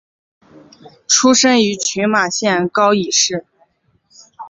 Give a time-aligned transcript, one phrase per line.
[1.07, 3.45] 出身于群马县高崎市。